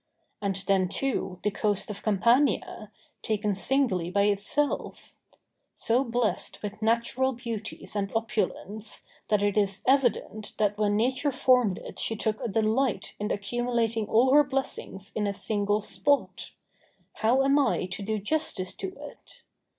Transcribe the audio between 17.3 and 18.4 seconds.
am I to do